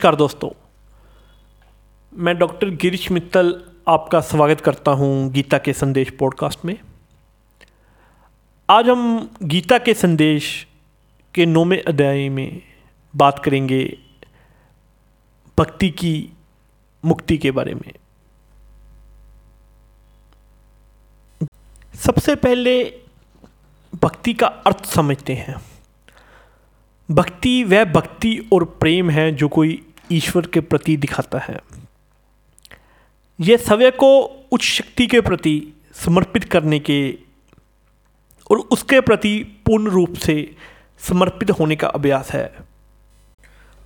[0.00, 0.48] नमस्कार दोस्तों।
[2.12, 6.74] मैं डॉक्टर गिरीश मित्तल आपका स्वागत करता हूँ गीता के संदेश पॉडकास्ट में।
[8.70, 10.66] आज हम गीता के संदेश
[11.34, 12.62] के नौवें अध्याय में
[13.16, 13.98] बात करेंगे
[15.58, 16.32] भक्ति की
[17.04, 17.92] मुक्ति के बारे में।
[21.94, 22.84] सबसे पहले
[24.02, 25.60] भक्ति का अर्थ समझते हैं।
[27.10, 31.60] भक्ति वह भक्ति और प्रेम है जो कोई ईश्वर के प्रति दिखाता है।
[33.40, 34.20] यह सवय को
[34.52, 37.18] उच्च शक्ति के प्रति समर्पित करने के
[38.50, 40.56] और उसके प्रति पूर्ण रूप से
[40.98, 42.54] समर्पित होने का अभ्यास है।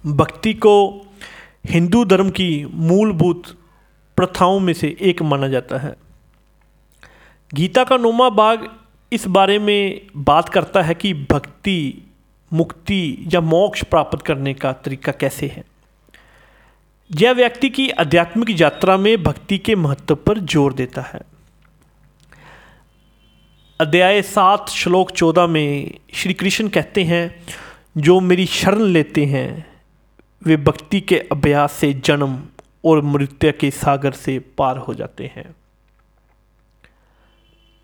[0.07, 1.07] भक्ति को
[1.67, 3.59] हिंदू धर्म की मूलभूत
[4.17, 5.97] प्रथाओं में से एक माना जाता है।
[7.55, 8.77] गीता का नौमा भाग
[9.13, 12.03] इस बारे में बात करता है कि भक्ति,
[12.53, 15.74] मुक्ति या मोक्ष प्राप्त करने का तरीका कैसे है।
[17.11, 21.21] यह व्यक्ति की आध्यात्मिक यात्रा में भक्ति के महत्व पर ज़ोर देता है।
[23.81, 27.47] अध्याय सात, श्लोक चौदह में श्री कृष्ण कहते हैं,
[27.97, 29.67] जो मेरी शरण लेते हैं,
[30.45, 32.39] वे भक्ति के अभ्यास से जन्म
[32.85, 35.57] और मृत्यु के सागर से पार हो जाते हैं।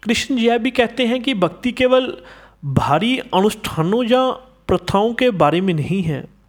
[0.03, 2.17] कृष्ण यह भी कहते हैं कि भक्ति केवल
[2.65, 4.31] भारी अनुष्ठानों या
[4.69, 6.40] प्रथाओं के बारे में नहीं है।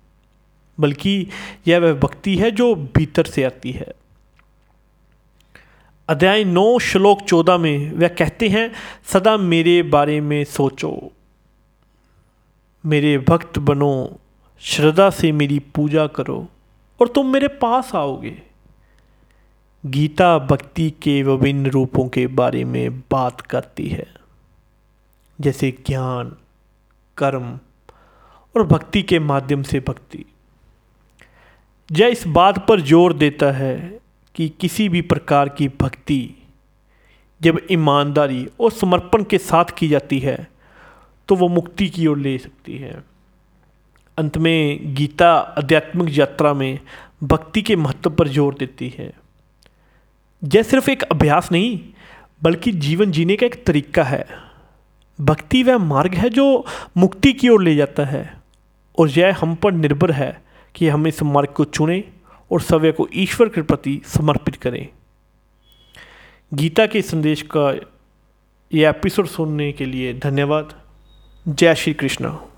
[0.81, 1.27] बल्कि
[1.67, 3.93] यह वह भक्ति है जो भीतर से आती है।
[6.09, 8.71] अध्याय नौ, श्लोक चौदह में वह कहते हैं,
[9.05, 11.11] सदा मेरे बारे में सोचो।
[12.83, 14.19] मेरे भक्त बनो,
[14.61, 16.47] श्रद्धा से मेरी पूजा करो
[16.99, 18.41] और तुम मेरे पास आओगे।
[19.83, 24.07] गीता भक्ति के विभिन्न रूपों के बारे में बात करती है,
[25.39, 26.35] जैसे ज्ञान,
[27.17, 27.59] कर्म
[28.55, 30.25] और भक्ति के माध्यम से भक्ति।
[31.92, 33.75] यह इस बात पर ज़ोर देता है
[34.36, 36.20] कि किसी भी प्रकार की भक्ति
[37.42, 40.36] जब ईमानदारी और समर्पण के साथ की जाती है
[41.30, 42.92] तो वो मुक्ति की ओर ले सकती है।
[44.17, 46.80] अंत में गीता आध्यात्मिक यात्रा में
[47.23, 49.11] भक्ति के महत्व पर ज़ोर देती है।
[50.44, 51.80] यह सिर्फ़ एक अभ्यास नहीं,
[52.42, 54.26] बल्कि जीवन जीने का एक तरीका है।
[55.20, 56.45] भक्ति वह मार्ग है जो
[56.98, 58.23] मुक्ति की ओर ले जाता है,
[58.98, 60.32] और यह हम पर निर्भर है
[60.76, 62.04] कि हम इस मार्ग को चुनें
[62.52, 64.87] और सव्य को ईश्वर के प्रति समर्पित करें।
[66.54, 67.87] गीता के संदेश का
[68.73, 70.82] यह एपिसोड सुनने के लिए धन्यवाद।
[71.48, 72.51] जय श्री कृष्ण।